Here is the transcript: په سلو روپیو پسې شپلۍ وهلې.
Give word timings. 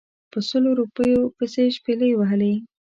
په 0.31 0.39
سلو 0.49 0.69
روپیو 0.79 1.21
پسې 1.37 1.63
شپلۍ 1.77 2.11
وهلې. 2.15 2.53